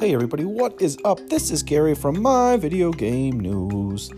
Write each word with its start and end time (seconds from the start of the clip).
Hey 0.00 0.14
everybody, 0.14 0.46
what 0.46 0.80
is 0.80 0.96
up? 1.04 1.28
This 1.28 1.50
is 1.50 1.62
Gary 1.62 1.94
from 1.94 2.22
My 2.22 2.56
Video 2.56 2.90
Game 2.90 3.38
News. 3.38 4.10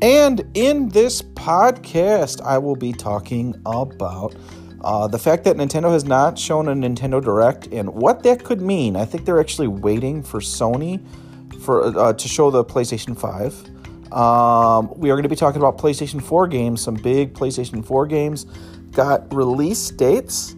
And 0.00 0.48
in 0.54 0.90
this 0.90 1.22
podcast, 1.22 2.40
I 2.42 2.56
will 2.58 2.76
be 2.76 2.92
talking 2.92 3.60
about 3.66 4.36
uh, 4.82 5.08
the 5.08 5.18
fact 5.18 5.42
that 5.42 5.56
Nintendo 5.56 5.90
has 5.90 6.04
not 6.04 6.38
shown 6.38 6.68
a 6.68 6.72
Nintendo 6.72 7.20
Direct 7.20 7.66
and 7.72 7.92
what 7.96 8.22
that 8.22 8.44
could 8.44 8.60
mean. 8.60 8.94
I 8.94 9.04
think 9.04 9.24
they're 9.24 9.40
actually 9.40 9.66
waiting 9.66 10.22
for 10.22 10.38
Sony 10.38 11.04
for 11.62 11.84
uh, 11.98 12.12
to 12.12 12.28
show 12.28 12.52
the 12.52 12.64
PlayStation 12.64 13.18
5. 13.18 14.12
Um, 14.12 14.96
we 14.96 15.10
are 15.10 15.14
going 15.14 15.24
to 15.24 15.28
be 15.28 15.34
talking 15.34 15.60
about 15.60 15.78
PlayStation 15.78 16.22
4 16.22 16.46
games. 16.46 16.80
Some 16.80 16.94
big 16.94 17.34
PlayStation 17.34 17.84
4 17.84 18.06
games 18.06 18.46
got 18.92 19.34
release 19.34 19.90
dates. 19.90 20.54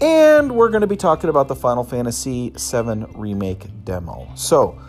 And 0.00 0.54
we're 0.54 0.68
going 0.68 0.82
to 0.82 0.86
be 0.86 0.96
talking 0.96 1.28
about 1.28 1.48
the 1.48 1.56
Final 1.56 1.82
Fantasy 1.82 2.50
VII 2.50 3.06
Remake 3.16 3.84
demo. 3.84 4.30
So, 4.36 4.80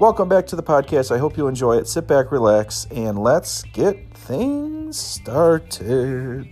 welcome 0.00 0.28
back 0.28 0.44
to 0.48 0.56
the 0.56 0.62
podcast. 0.62 1.14
I 1.14 1.18
hope 1.18 1.36
you 1.36 1.46
enjoy 1.46 1.76
it. 1.76 1.86
Sit 1.86 2.08
back, 2.08 2.32
relax, 2.32 2.88
and 2.90 3.22
let's 3.22 3.62
get 3.62 4.12
things 4.12 4.98
started. 4.98 6.48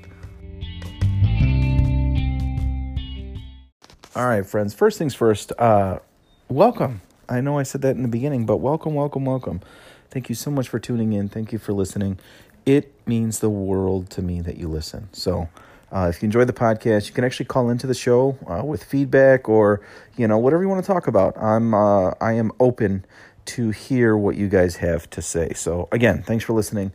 All 4.14 4.28
right, 4.28 4.46
friends. 4.46 4.74
First 4.74 4.96
things 4.96 5.16
first, 5.16 5.50
uh, 5.58 5.98
welcome. 6.48 7.00
I 7.28 7.40
know 7.40 7.58
I 7.58 7.64
said 7.64 7.82
that 7.82 7.96
in 7.96 8.02
the 8.02 8.08
beginning, 8.08 8.46
but 8.46 8.58
welcome, 8.58 8.94
welcome, 8.94 9.24
welcome. 9.24 9.60
Thank 10.10 10.28
you 10.28 10.36
so 10.36 10.52
much 10.52 10.68
for 10.68 10.78
tuning 10.78 11.14
in. 11.14 11.28
Thank 11.28 11.52
you 11.52 11.58
for 11.58 11.72
listening. 11.72 12.20
It 12.64 12.94
means 13.08 13.40
the 13.40 13.50
world 13.50 14.08
to 14.10 14.22
me 14.22 14.40
that 14.42 14.56
you 14.56 14.68
listen. 14.68 15.08
So, 15.12 15.48
uh, 15.94 16.08
if 16.08 16.20
you 16.20 16.26
enjoyed 16.26 16.48
the 16.48 16.52
podcast, 16.52 17.06
you 17.06 17.14
can 17.14 17.22
actually 17.24 17.46
call 17.46 17.70
into 17.70 17.86
the 17.86 17.94
show 17.94 18.36
uh, 18.48 18.64
with 18.64 18.82
feedback 18.82 19.48
or 19.48 19.80
you 20.16 20.26
know 20.26 20.36
whatever 20.38 20.62
you 20.62 20.68
want 20.68 20.84
to 20.84 20.86
talk 20.86 21.06
about. 21.06 21.38
I'm 21.38 21.72
uh, 21.72 22.10
I 22.20 22.32
am 22.32 22.50
open 22.58 23.04
to 23.46 23.70
hear 23.70 24.16
what 24.16 24.36
you 24.36 24.48
guys 24.48 24.76
have 24.76 25.08
to 25.10 25.22
say. 25.22 25.52
So 25.54 25.88
again, 25.92 26.22
thanks 26.22 26.44
for 26.44 26.52
listening. 26.52 26.92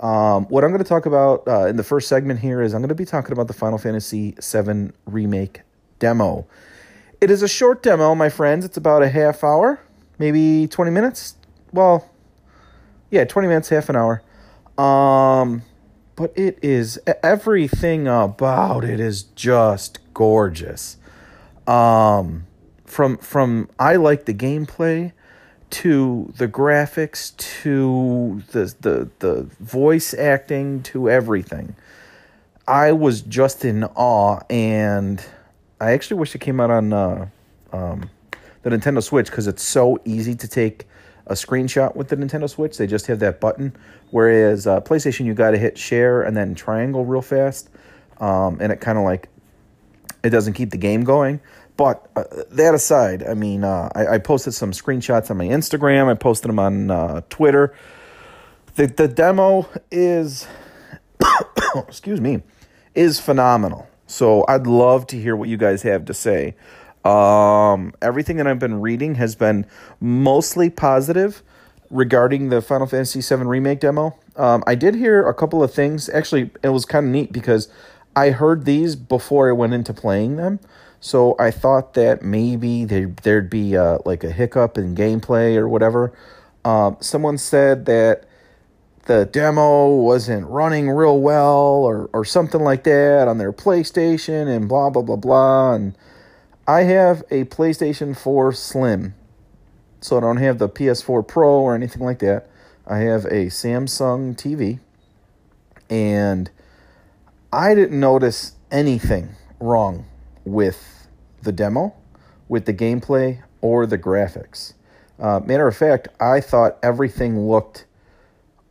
Um, 0.00 0.46
what 0.46 0.64
I'm 0.64 0.70
going 0.70 0.82
to 0.82 0.88
talk 0.88 1.06
about 1.06 1.46
uh, 1.46 1.66
in 1.66 1.76
the 1.76 1.84
first 1.84 2.08
segment 2.08 2.40
here 2.40 2.60
is 2.60 2.74
I'm 2.74 2.80
going 2.80 2.88
to 2.88 2.94
be 2.94 3.04
talking 3.04 3.32
about 3.32 3.46
the 3.48 3.52
Final 3.54 3.78
Fantasy 3.78 4.34
VII 4.42 4.90
remake 5.06 5.60
demo. 5.98 6.46
It 7.20 7.30
is 7.30 7.42
a 7.42 7.48
short 7.48 7.82
demo, 7.82 8.14
my 8.14 8.30
friends. 8.30 8.64
It's 8.64 8.78
about 8.78 9.02
a 9.02 9.10
half 9.10 9.44
hour, 9.44 9.78
maybe 10.18 10.66
20 10.66 10.90
minutes. 10.90 11.36
Well, 11.70 12.10
yeah, 13.10 13.24
20 13.24 13.46
minutes, 13.46 13.68
half 13.68 13.90
an 13.90 13.96
hour. 13.96 14.22
Um, 14.82 15.62
but 16.20 16.36
it 16.36 16.58
is 16.60 17.00
everything 17.22 18.06
about 18.06 18.84
it 18.84 19.00
is 19.00 19.22
just 19.22 19.98
gorgeous. 20.12 20.98
Um, 21.66 22.46
from 22.84 23.16
from 23.16 23.70
I 23.78 23.96
like 23.96 24.26
the 24.26 24.34
gameplay 24.34 25.12
to 25.70 26.30
the 26.36 26.46
graphics 26.46 27.34
to 27.62 28.42
the 28.52 28.74
the 28.82 29.08
the 29.20 29.48
voice 29.60 30.12
acting 30.12 30.82
to 30.82 31.08
everything. 31.08 31.74
I 32.68 32.92
was 32.92 33.22
just 33.22 33.64
in 33.64 33.84
awe, 33.84 34.40
and 34.50 35.24
I 35.80 35.92
actually 35.92 36.18
wish 36.18 36.34
it 36.34 36.42
came 36.42 36.60
out 36.60 36.70
on 36.70 36.92
uh, 36.92 37.28
um, 37.72 38.10
the 38.62 38.68
Nintendo 38.68 39.02
Switch 39.02 39.30
because 39.30 39.46
it's 39.46 39.62
so 39.62 39.98
easy 40.04 40.34
to 40.34 40.46
take 40.46 40.86
a 41.30 41.34
screenshot 41.34 41.94
with 41.94 42.08
the 42.08 42.16
Nintendo 42.16 42.50
Switch. 42.50 42.76
They 42.76 42.88
just 42.88 43.06
have 43.06 43.20
that 43.20 43.40
button. 43.40 43.74
Whereas 44.10 44.66
uh, 44.66 44.80
PlayStation, 44.80 45.24
you 45.24 45.32
got 45.32 45.52
to 45.52 45.58
hit 45.58 45.78
share 45.78 46.22
and 46.22 46.36
then 46.36 46.54
triangle 46.54 47.04
real 47.04 47.22
fast, 47.22 47.70
um, 48.18 48.58
and 48.60 48.72
it 48.72 48.80
kind 48.80 48.98
of 48.98 49.04
like 49.04 49.28
it 50.22 50.30
doesn't 50.30 50.54
keep 50.54 50.70
the 50.70 50.76
game 50.76 51.04
going. 51.04 51.40
But 51.76 52.10
uh, 52.16 52.24
that 52.50 52.74
aside, 52.74 53.22
I 53.22 53.34
mean, 53.34 53.64
uh, 53.64 53.88
I, 53.94 54.06
I, 54.14 54.18
posted 54.18 54.52
some 54.52 54.72
screenshots 54.72 55.30
on 55.30 55.38
my 55.38 55.46
Instagram. 55.46 56.10
I 56.10 56.14
posted 56.14 56.50
them 56.50 56.58
on 56.58 56.90
uh, 56.90 57.22
Twitter. 57.30 57.74
The 58.74 58.88
the 58.88 59.08
demo 59.08 59.68
is, 59.90 60.48
excuse 61.76 62.20
me, 62.20 62.42
is 62.94 63.20
phenomenal. 63.20 63.88
So 64.06 64.44
I'd 64.48 64.66
love 64.66 65.06
to 65.06 65.20
hear 65.20 65.36
what 65.36 65.48
you 65.48 65.56
guys 65.56 65.82
have 65.82 66.04
to 66.06 66.14
say. 66.14 66.56
Um, 67.04 67.94
everything 68.02 68.36
that 68.36 68.46
I've 68.46 68.58
been 68.58 68.80
reading 68.80 69.14
has 69.16 69.34
been 69.34 69.66
mostly 70.00 70.68
positive 70.70 71.42
regarding 71.90 72.50
the 72.50 72.62
Final 72.62 72.86
Fantasy 72.86 73.20
VII 73.20 73.44
Remake 73.44 73.80
demo. 73.80 74.16
Um, 74.36 74.62
I 74.66 74.74
did 74.74 74.94
hear 74.94 75.26
a 75.26 75.34
couple 75.34 75.62
of 75.62 75.72
things. 75.72 76.08
Actually, 76.08 76.50
it 76.62 76.68
was 76.68 76.84
kind 76.84 77.06
of 77.06 77.12
neat 77.12 77.32
because 77.32 77.68
I 78.14 78.30
heard 78.30 78.64
these 78.64 78.96
before 78.96 79.48
I 79.48 79.52
went 79.52 79.72
into 79.72 79.92
playing 79.92 80.36
them. 80.36 80.60
So 81.00 81.34
I 81.38 81.50
thought 81.50 81.94
that 81.94 82.22
maybe 82.22 82.84
there, 82.84 83.06
there'd 83.22 83.48
be 83.48 83.76
uh, 83.76 83.98
like 84.04 84.22
a 84.22 84.30
hiccup 84.30 84.76
in 84.76 84.94
gameplay 84.94 85.56
or 85.56 85.68
whatever. 85.68 86.12
Um, 86.64 86.98
someone 87.00 87.38
said 87.38 87.86
that 87.86 88.24
the 89.06 89.24
demo 89.24 89.88
wasn't 89.94 90.46
running 90.46 90.90
real 90.90 91.18
well 91.18 91.56
or, 91.56 92.10
or 92.12 92.24
something 92.24 92.60
like 92.60 92.84
that 92.84 93.26
on 93.28 93.38
their 93.38 93.52
PlayStation 93.52 94.46
and 94.46 94.68
blah, 94.68 94.90
blah, 94.90 95.02
blah, 95.02 95.16
blah. 95.16 95.72
And 95.72 95.96
I 96.70 96.84
have 96.84 97.24
a 97.32 97.46
PlayStation 97.46 98.16
4 98.16 98.52
Slim, 98.52 99.14
so 100.00 100.16
I 100.16 100.20
don't 100.20 100.36
have 100.36 100.60
the 100.60 100.68
PS4 100.68 101.26
Pro 101.26 101.50
or 101.50 101.74
anything 101.74 102.00
like 102.00 102.20
that. 102.20 102.48
I 102.86 102.98
have 102.98 103.24
a 103.24 103.46
Samsung 103.46 104.36
TV, 104.36 104.78
and 105.90 106.48
I 107.52 107.74
didn't 107.74 107.98
notice 107.98 108.52
anything 108.70 109.30
wrong 109.58 110.04
with 110.44 111.08
the 111.42 111.50
demo, 111.50 111.92
with 112.48 112.66
the 112.66 112.74
gameplay, 112.74 113.42
or 113.60 113.84
the 113.84 113.98
graphics. 113.98 114.74
Uh, 115.18 115.40
matter 115.40 115.66
of 115.66 115.76
fact, 115.76 116.06
I 116.20 116.40
thought 116.40 116.78
everything 116.84 117.48
looked 117.48 117.84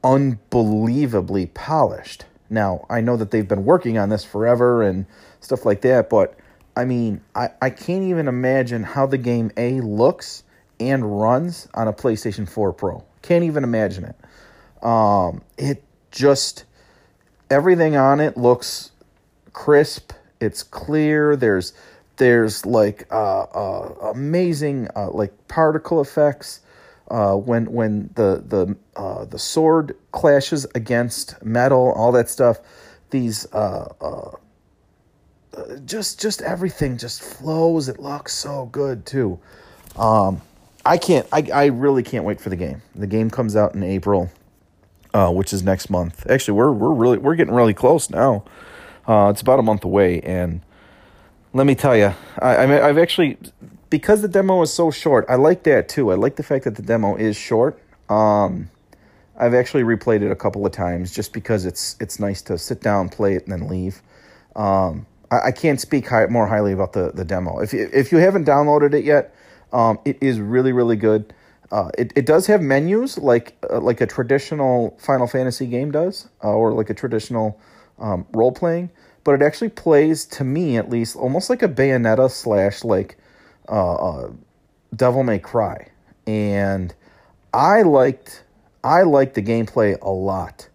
unbelievably 0.05 1.47
polished. 1.47 2.23
Now, 2.49 2.85
I 2.89 3.01
know 3.01 3.17
that 3.17 3.31
they've 3.31 3.45
been 3.45 3.65
working 3.65 3.97
on 3.97 4.07
this 4.07 4.23
forever 4.23 4.83
and 4.83 5.05
stuff 5.41 5.65
like 5.65 5.81
that, 5.81 6.09
but 6.09 6.38
I 6.79 6.85
mean, 6.85 7.19
I, 7.35 7.49
I 7.61 7.71
can't 7.71 8.05
even 8.05 8.29
imagine 8.29 8.83
how 8.83 9.05
the 9.05 9.17
game 9.17 9.51
A 9.57 9.81
looks 9.81 10.45
and 10.79 11.19
runs 11.19 11.67
on 11.73 11.89
a 11.89 11.93
PlayStation 11.93 12.47
4 12.47 12.71
Pro. 12.71 13.03
Can't 13.21 13.43
even 13.43 13.65
imagine 13.65 14.05
it. 14.05 14.85
Um, 14.85 15.41
it 15.57 15.83
just 16.09 16.63
everything 17.49 17.97
on 17.97 18.21
it 18.21 18.37
looks 18.37 18.91
crisp. 19.51 20.13
It's 20.39 20.63
clear. 20.63 21.35
There's 21.35 21.73
there's 22.15 22.65
like 22.65 23.05
uh, 23.11 23.41
uh, 23.41 24.11
amazing 24.13 24.87
uh, 24.95 25.11
like 25.11 25.33
particle 25.49 25.99
effects 25.99 26.61
uh, 27.11 27.35
when 27.35 27.73
when 27.73 28.09
the 28.15 28.41
the 28.47 28.77
uh, 28.95 29.25
the 29.25 29.37
sword 29.37 29.97
clashes 30.13 30.65
against 30.75 31.43
metal, 31.43 31.91
all 31.91 32.13
that 32.13 32.29
stuff. 32.29 32.59
These 33.09 33.51
uh, 33.51 34.31
just 35.85 36.19
just 36.19 36.41
everything 36.41 36.97
just 36.97 37.21
flows. 37.21 37.89
It 37.89 37.99
looks 37.99 38.33
so 38.33 38.67
good 38.71 39.05
too. 39.05 39.39
Um, 39.95 40.41
I 40.85 40.97
can't. 40.97 41.27
I 41.31 41.47
I 41.53 41.65
really 41.67 42.03
can't 42.03 42.25
wait 42.25 42.39
for 42.39 42.49
the 42.49 42.55
game. 42.55 42.81
The 42.95 43.07
game 43.07 43.29
comes 43.29 43.55
out 43.55 43.75
in 43.75 43.83
April, 43.83 44.31
uh, 45.13 45.31
which 45.31 45.53
is 45.53 45.63
next 45.63 45.89
month. 45.89 46.29
Actually, 46.29 46.57
we're 46.57 46.71
we're 46.71 46.93
really 46.93 47.17
we're 47.17 47.35
getting 47.35 47.53
really 47.53 47.73
close 47.73 48.09
now. 48.09 48.43
Uh, 49.07 49.29
it's 49.29 49.41
about 49.41 49.59
a 49.59 49.63
month 49.63 49.83
away, 49.83 50.21
and 50.21 50.61
let 51.53 51.65
me 51.65 51.75
tell 51.75 51.97
you, 51.97 52.13
I, 52.39 52.55
I 52.55 52.87
I've 52.87 52.97
actually 52.97 53.37
because 53.89 54.21
the 54.21 54.27
demo 54.27 54.61
is 54.61 54.71
so 54.71 54.91
short. 54.91 55.25
I 55.27 55.35
like 55.35 55.63
that 55.63 55.89
too. 55.89 56.11
I 56.11 56.15
like 56.15 56.35
the 56.35 56.43
fact 56.43 56.65
that 56.65 56.75
the 56.75 56.81
demo 56.81 57.15
is 57.15 57.35
short. 57.35 57.81
Um, 58.07 58.69
I've 59.37 59.53
actually 59.53 59.83
replayed 59.83 60.21
it 60.21 60.31
a 60.31 60.35
couple 60.35 60.65
of 60.65 60.71
times 60.71 61.13
just 61.13 61.33
because 61.33 61.65
it's 61.65 61.95
it's 61.99 62.19
nice 62.19 62.41
to 62.43 62.57
sit 62.57 62.81
down, 62.81 63.09
play 63.09 63.35
it, 63.35 63.47
and 63.47 63.51
then 63.51 63.69
leave. 63.69 64.01
Um, 64.55 65.05
I, 65.31 65.47
I 65.47 65.51
can't 65.51 65.79
speak 65.79 66.07
high, 66.07 66.25
more 66.27 66.47
highly 66.47 66.71
about 66.71 66.93
the, 66.93 67.11
the 67.13 67.25
demo. 67.25 67.59
If 67.59 67.73
if 67.73 68.11
you 68.11 68.17
haven't 68.19 68.45
downloaded 68.45 68.93
it 68.93 69.03
yet, 69.03 69.33
um, 69.73 69.99
it 70.05 70.17
is 70.21 70.39
really 70.39 70.71
really 70.71 70.95
good. 70.95 71.33
Uh, 71.71 71.89
it, 71.97 72.11
it 72.15 72.25
does 72.25 72.47
have 72.47 72.61
menus 72.61 73.17
like 73.17 73.55
uh, 73.69 73.79
like 73.79 74.01
a 74.01 74.07
traditional 74.07 74.97
Final 74.99 75.27
Fantasy 75.27 75.67
game 75.67 75.91
does, 75.91 76.27
uh, 76.43 76.51
or 76.51 76.73
like 76.73 76.89
a 76.89 76.95
traditional 76.95 77.59
um, 77.99 78.25
role 78.33 78.51
playing, 78.51 78.89
but 79.23 79.33
it 79.33 79.41
actually 79.41 79.69
plays 79.69 80.25
to 80.25 80.43
me 80.43 80.77
at 80.77 80.89
least 80.89 81.15
almost 81.15 81.49
like 81.49 81.61
a 81.61 81.67
Bayonetta 81.67 82.31
slash 82.31 82.83
like 82.83 83.17
uh, 83.67 83.95
uh, 83.95 84.31
Devil 84.95 85.23
May 85.23 85.37
Cry, 85.37 85.89
and 86.25 86.93
I 87.53 87.83
liked 87.83 88.43
I 88.83 89.03
liked 89.03 89.35
the 89.35 89.43
gameplay 89.43 89.99
a 90.01 90.09
lot. 90.09 90.67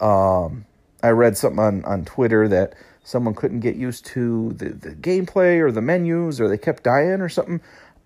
Um, 0.00 0.66
I 1.02 1.10
read 1.10 1.38
something 1.38 1.60
on 1.60 1.84
on 1.86 2.04
Twitter 2.04 2.46
that 2.48 2.74
someone 3.06 3.34
couldn't 3.34 3.60
get 3.60 3.76
used 3.76 4.04
to 4.04 4.52
the, 4.54 4.70
the 4.70 4.90
gameplay 4.90 5.60
or 5.60 5.70
the 5.70 5.80
menus 5.80 6.40
or 6.40 6.48
they 6.48 6.58
kept 6.58 6.82
dying 6.82 7.20
or 7.20 7.28
something. 7.28 7.60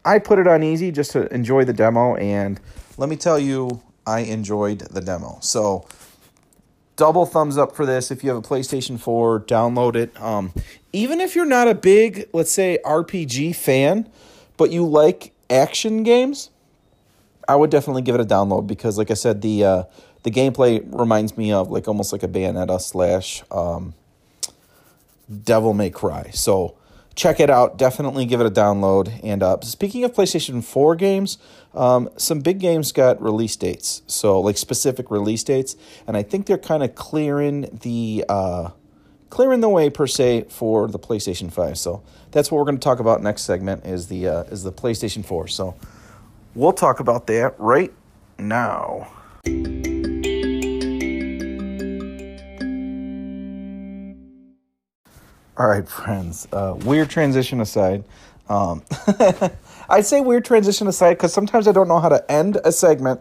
I 0.05 0.19
put 0.19 0.39
it 0.39 0.47
on 0.47 0.63
easy 0.63 0.93
just 0.93 1.13
to 1.13 1.33
enjoy 1.33 1.65
the 1.65 1.73
demo, 1.73 2.17
and 2.17 2.61
let 2.97 3.09
me 3.09 3.17
tell 3.17 3.39
you, 3.39 3.83
I 4.07 4.21
enjoyed 4.21 4.81
the 4.81 5.01
demo. 5.01 5.39
So, 5.41 5.87
double 6.97 7.27
thumbs 7.27 7.59
up 7.59 7.77
for 7.77 7.85
this. 7.85 8.11
If 8.11 8.25
you 8.25 8.31
have 8.31 8.39
a 8.39 8.47
PlayStation 8.47 8.99
4, 8.99 9.41
download 9.41 9.97
it. 9.97 10.19
Um, 10.21 10.53
even 10.93 11.21
if 11.21 11.35
you're 11.35 11.45
not 11.45 11.69
a 11.69 11.75
big, 11.75 12.29
let's 12.33 12.51
say, 12.51 12.79
RPG 12.85 13.57
fan, 13.57 14.09
but 14.57 14.71
you 14.71 14.87
like 14.87 15.33
action 15.51 16.03
games, 16.03 16.51
I 17.47 17.57
would 17.57 17.71
definitely 17.71 18.03
give 18.03 18.15
it 18.15 18.21
a 18.23 18.27
download 18.27 18.67
because, 18.67 18.97
like 18.97 19.11
I 19.11 19.15
said, 19.15 19.43
the 19.43 19.65
uh, 19.65 19.83
the 20.23 20.31
gameplay 20.31 20.83
reminds 20.99 21.37
me 21.37 21.53
of 21.53 21.71
like 21.71 21.89
almost 21.89 22.13
like 22.13 22.23
a 22.23 22.29
Bayonetta 22.29 22.81
slash 22.81 23.43
um, 23.51 23.95
Devil 25.31 25.75
May 25.75 25.91
Cry. 25.91 26.31
So 26.33 26.77
check 27.15 27.41
it 27.41 27.51
out. 27.51 27.77
Definitely 27.77 28.25
give 28.27 28.41
it 28.41 28.47
a 28.47 28.51
download. 28.51 29.21
And 29.23 29.43
uh, 29.43 29.61
speaking 29.61 30.05
of 30.05 30.13
PlayStation 30.13 30.65
4 30.65 30.97
games, 30.97 31.39
um, 31.75 32.09
some 32.17 32.41
big 32.41 32.59
games 32.59 32.93
got 32.93 33.21
release 33.23 33.57
dates. 33.57 34.03
So 34.07 34.41
like 34.41 34.57
specific 34.57 35.11
release 35.11 35.45
dates, 35.45 35.77
and 36.07 36.17
I 36.17 36.23
think 36.23 36.47
they're 36.47 36.59
kind 36.59 36.83
of 36.83 36.95
clearing 36.95 37.69
the 37.83 38.25
uh, 38.29 38.71
clearing 39.29 39.61
the 39.61 39.69
way 39.69 39.89
per 39.91 40.07
se 40.07 40.47
for 40.49 40.89
the 40.89 40.99
PlayStation 40.99 41.53
5. 41.53 41.79
So 41.79 42.03
that's 42.33 42.51
what 42.51 42.59
we're 42.59 42.65
going 42.65 42.79
to 42.79 42.85
talk 42.85 42.99
about 42.99 43.23
next 43.23 43.43
segment 43.43 43.87
is 43.87 44.09
the 44.09 44.29
uh, 44.29 44.43
is 44.45 44.65
the 44.65 44.73
PlayStation 44.73 45.25
4. 45.25 45.49
So 45.49 45.77
we'll 46.55 46.73
talk 46.73 47.01
about 47.01 47.27
that 47.29 47.55
right 47.59 47.93
now. 48.39 49.13
All 55.61 55.67
right, 55.67 55.87
friends. 55.87 56.49
Uh, 56.51 56.75
weird 56.87 57.11
transition 57.11 57.61
aside. 57.61 58.03
Um, 58.49 58.83
I 59.91 60.01
say 60.01 60.23
weird 60.23 60.47
transition 60.47 60.87
aside 60.87 61.19
because 61.19 61.35
sometimes 61.35 61.69
I 61.69 61.73
don't 61.73 61.87
know 61.87 61.99
how 61.99 62.09
to 62.09 62.33
end 62.33 62.57
a 62.65 62.73
segment, 62.73 63.21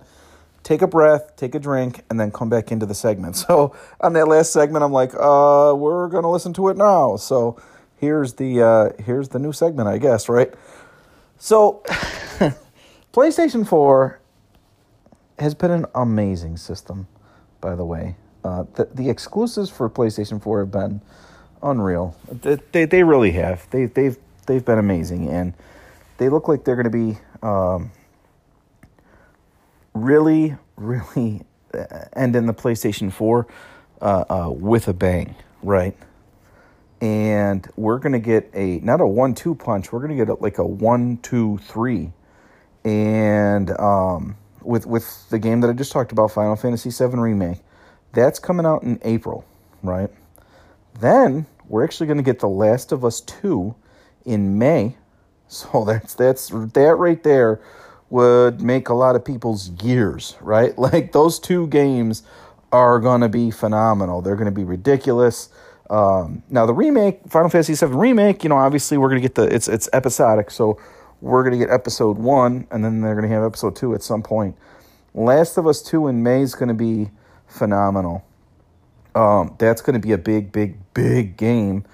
take 0.63 0.81
a 0.81 0.87
breath, 0.87 1.35
take 1.35 1.53
a 1.53 1.59
drink, 1.59 2.05
and 2.09 2.17
then 2.17 2.31
come 2.31 2.47
back 2.47 2.71
into 2.71 2.85
the 2.85 2.95
segment. 2.95 3.35
So 3.47 3.75
on 3.99 4.13
that 4.13 4.29
last 4.29 4.53
segment, 4.53 4.85
I'm 4.85 4.93
like, 4.93 5.13
uh, 5.15 5.73
we're 5.75 6.07
gonna 6.07 6.31
listen 6.31 6.53
to 6.53 6.69
it 6.69 6.77
now. 6.77 7.17
So 7.17 7.61
here's 7.97 8.35
the 8.35 8.61
uh, 8.61 9.03
here's 9.03 9.27
the 9.27 9.39
new 9.39 9.51
segment, 9.51 9.89
I 9.89 9.97
guess, 9.97 10.29
right? 10.29 10.53
So 11.39 11.83
PlayStation 13.11 13.67
4 13.67 14.17
has 15.39 15.55
been 15.55 15.71
an 15.71 15.87
amazing 15.93 16.55
system, 16.55 17.09
by 17.59 17.75
the 17.75 17.83
way. 17.83 18.15
Uh, 18.45 18.63
the, 18.75 18.85
the 18.93 19.09
exclusives 19.09 19.69
for 19.69 19.89
PlayStation 19.89 20.41
4 20.41 20.59
have 20.61 20.71
been 20.71 21.01
unreal. 21.61 22.15
They, 22.31 22.85
they, 22.85 23.03
really 23.03 23.31
have. 23.31 23.69
They, 23.71 23.85
they've, 23.85 24.17
they've 24.45 24.63
been 24.63 24.79
amazing. 24.79 25.29
And 25.29 25.53
they 26.17 26.29
look 26.29 26.47
like 26.47 26.63
they're 26.63 26.75
going 26.75 26.91
to 26.91 27.13
be 27.13 27.17
um, 27.41 27.91
really, 29.93 30.55
really 30.75 31.41
uh, 31.73 32.05
ending 32.15 32.45
the 32.45 32.53
PlayStation 32.53 33.11
4 33.11 33.47
uh, 34.01 34.05
uh, 34.29 34.49
with 34.49 34.87
a 34.87 34.93
bang, 34.93 35.35
right? 35.63 35.95
And 37.01 37.67
we're 37.75 37.99
going 37.99 38.13
to 38.13 38.19
get 38.19 38.49
a, 38.53 38.79
not 38.79 39.01
a 39.01 39.07
one 39.07 39.33
two 39.33 39.55
punch, 39.55 39.91
we're 39.91 39.99
going 39.99 40.17
to 40.17 40.25
get 40.25 40.41
like 40.41 40.57
a 40.57 40.65
one 40.65 41.17
two 41.21 41.57
three. 41.59 42.11
And 42.83 43.71
um, 43.79 44.35
with, 44.61 44.85
with 44.85 45.29
the 45.29 45.39
game 45.39 45.61
that 45.61 45.69
I 45.69 45.73
just 45.73 45.91
talked 45.91 46.11
about, 46.11 46.31
Final 46.31 46.55
Fantasy 46.55 46.89
VII 46.89 47.17
Remake, 47.17 47.59
that's 48.11 48.39
coming 48.39 48.65
out 48.65 48.83
in 48.83 48.99
April, 49.03 49.45
right? 49.83 50.09
Then 50.99 51.45
we're 51.67 51.83
actually 51.83 52.07
going 52.07 52.17
to 52.17 52.23
get 52.23 52.39
The 52.39 52.49
Last 52.49 52.91
of 52.91 53.05
Us 53.05 53.21
2 53.21 53.75
in 54.25 54.57
May. 54.57 54.97
So 55.47 55.83
that's 55.87 56.13
that's 56.15 56.49
that 56.49 56.95
right 56.97 57.21
there 57.23 57.61
would 58.09 58.61
make 58.61 58.89
a 58.89 58.93
lot 58.93 59.15
of 59.15 59.23
people's 59.23 59.69
years, 59.83 60.35
right? 60.41 60.77
Like 60.77 61.11
those 61.11 61.39
two 61.39 61.67
games 61.67 62.23
are 62.71 62.99
going 62.99 63.21
to 63.21 63.29
be 63.29 63.51
phenomenal. 63.51 64.21
They're 64.21 64.35
going 64.35 64.45
to 64.45 64.51
be 64.51 64.63
ridiculous. 64.63 65.49
Um, 65.89 66.43
now 66.49 66.65
the 66.65 66.73
remake, 66.73 67.21
Final 67.29 67.49
Fantasy 67.49 67.73
VII 67.73 67.93
remake, 67.93 68.43
you 68.43 68.49
know, 68.49 68.57
obviously 68.57 68.97
we're 68.97 69.09
going 69.09 69.21
to 69.21 69.27
get 69.27 69.35
the 69.35 69.43
it's 69.43 69.67
it's 69.67 69.89
episodic, 69.91 70.51
so 70.51 70.79
we're 71.21 71.43
going 71.43 71.59
to 71.59 71.65
get 71.65 71.73
episode 71.73 72.17
one, 72.17 72.67
and 72.71 72.85
then 72.85 73.01
they're 73.01 73.15
going 73.15 73.27
to 73.27 73.33
have 73.33 73.43
episode 73.43 73.75
two 73.75 73.93
at 73.93 74.03
some 74.03 74.21
point. 74.21 74.55
Last 75.13 75.57
of 75.57 75.65
Us 75.67 75.81
two 75.81 76.07
in 76.07 76.21
May 76.21 76.41
is 76.41 76.53
going 76.53 76.69
to 76.69 76.75
be 76.75 77.09
phenomenal. 77.47 78.23
Um, 79.15 79.55
that's 79.57 79.81
going 79.81 79.99
to 79.99 80.05
be 80.05 80.13
a 80.13 80.17
big, 80.17 80.51
big, 80.51 80.77
big 80.93 81.37
game. 81.37 81.85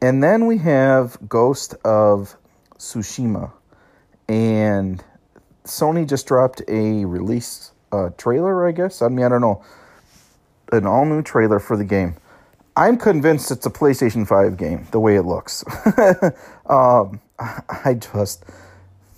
And 0.00 0.22
then 0.22 0.46
we 0.46 0.58
have 0.58 1.16
Ghost 1.28 1.74
of 1.84 2.36
Tsushima. 2.78 3.52
And 4.28 5.02
Sony 5.64 6.08
just 6.08 6.26
dropped 6.26 6.62
a 6.68 7.04
release 7.04 7.72
uh, 7.92 8.10
trailer, 8.16 8.66
I 8.66 8.72
guess. 8.72 9.02
I 9.02 9.08
mean, 9.08 9.24
I 9.24 9.28
don't 9.28 9.40
know. 9.40 9.64
An 10.72 10.86
all 10.86 11.04
new 11.04 11.22
trailer 11.22 11.60
for 11.60 11.76
the 11.76 11.84
game. 11.84 12.16
I'm 12.76 12.96
convinced 12.96 13.50
it's 13.50 13.66
a 13.66 13.70
PlayStation 13.70 14.26
5 14.26 14.56
game, 14.56 14.88
the 14.90 14.98
way 14.98 15.16
it 15.16 15.22
looks. 15.22 15.64
um, 16.66 17.20
I 17.38 17.94
just. 17.94 18.44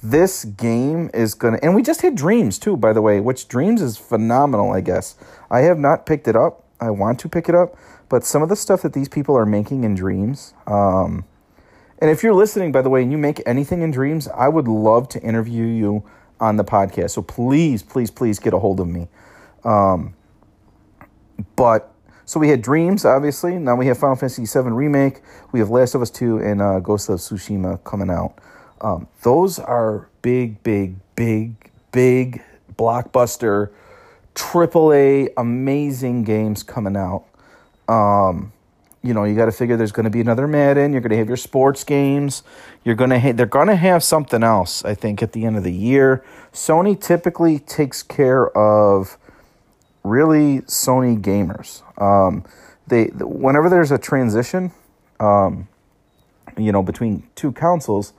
This 0.03 0.44
game 0.44 1.11
is 1.14 1.35
going 1.35 1.55
to. 1.55 1.64
And 1.64 1.75
we 1.75 1.82
just 1.82 2.03
hit 2.03 2.14
Dreams, 2.14 2.58
too, 2.58 2.76
by 2.76 2.93
the 2.93 3.00
way, 3.00 3.19
which 3.19 3.49
Dreams 3.49 3.81
is 3.81 3.97
phenomenal, 3.97 4.73
I 4.73 4.82
guess. 4.82 5.17
I 5.50 5.61
have 5.61 5.79
not 5.79 6.05
picked 6.05 6.29
it 6.29 6.37
up. 6.37 6.66
I 6.81 6.90
want 6.90 7.19
to 7.20 7.28
pick 7.28 7.49
it 7.49 7.55
up, 7.55 7.76
but 8.08 8.25
some 8.25 8.43
of 8.43 8.49
the 8.49 8.56
stuff 8.56 8.82
that 8.82 8.93
these 8.93 9.08
people 9.08 9.37
are 9.37 9.46
making 9.46 9.84
in 9.84 9.94
Dreams, 9.94 10.55
um, 10.67 11.25
and 11.99 12.11
if 12.11 12.23
you're 12.23 12.34
listening, 12.34 12.73
by 12.73 12.82
the 12.82 12.90
way, 12.90 13.02
and 13.02 13.11
you 13.11 13.19
make 13.19 13.40
anything 13.46 13.82
in 13.82 13.90
Dreams, 13.90 14.28
I 14.28 14.49
would 14.49 14.69
love 14.69 15.08
to 15.11 15.23
interview 15.23 15.64
you 15.64 16.05
on 16.38 16.56
the 16.56 16.64
podcast. 16.64 17.11
So 17.11 17.23
please, 17.23 17.82
please, 17.82 18.11
please 18.11 18.38
get 18.38 18.52
a 18.52 18.58
hold 18.58 18.81
of 18.81 18.88
me. 18.88 19.08
Um, 19.64 20.14
but 21.56 21.93
so 22.26 22.38
we 22.38 22.49
had 22.49 22.61
Dreams, 22.61 23.05
obviously. 23.05 23.58
Now 23.58 23.76
we 23.76 23.87
have 23.87 23.99
Final 23.99 24.17
Fantasy 24.17 24.44
VII 24.44 24.70
Remake. 24.70 25.22
We 25.52 25.61
have 25.61 25.70
Last 25.70 25.94
of 25.94 26.02
Us 26.02 26.11
2 26.11 26.38
and 26.38 26.61
uh, 26.61 26.81
Ghost 26.81 27.08
of 27.08 27.19
Tsushima 27.19 27.82
coming 27.84 28.11
out. 28.11 28.34
Um, 28.81 29.08
those 29.22 29.58
are 29.58 30.08
big, 30.22 30.62
big, 30.62 30.96
big, 31.14 31.70
big 31.93 32.43
blockbuster 32.76 33.70
triple 34.37 34.93
A 34.93 35.29
amazing 35.37 36.23
games 36.23 36.62
coming 36.62 36.97
out. 36.97 37.25
Um, 37.88 38.53
you 39.03 39.15
know, 39.15 39.25
you 39.25 39.35
got 39.35 39.47
to 39.47 39.53
figure 39.53 39.77
there's 39.77 39.93
going 39.93 40.05
to 40.05 40.11
be 40.11 40.21
another 40.21 40.47
Madden. 40.47 40.93
You're 40.93 41.00
going 41.00 41.11
to 41.11 41.17
have 41.17 41.29
your 41.29 41.37
sports 41.37 41.85
games. 41.85 42.43
You're 42.85 42.94
going 42.94 43.11
to 43.11 43.19
ha- 43.19 43.33
they're 43.33 43.47
going 43.47 43.69
to 43.69 43.77
have 43.77 44.05
something 44.05 44.43
else. 44.43 44.85
I 44.85 44.94
think 44.94 45.23
at 45.23 45.33
the 45.33 45.44
end 45.44 45.56
of 45.56 45.65
the 45.65 45.73
year, 45.73 46.25
Sony 46.53 47.00
typically 47.00 47.59
takes 47.59 48.03
care 48.03 48.49
of 48.56 49.17
really 50.05 50.61
Sony 50.62 51.21
gamers. 51.21 51.82
Um, 52.00 52.44
they 52.87 53.06
whenever 53.15 53.71
there's 53.71 53.91
a 53.91 53.99
transition, 53.99 54.73
um, 55.19 55.69
you 56.59 56.73
know, 56.73 56.82
between 56.82 57.29
two 57.35 57.53
consoles, 57.53 58.12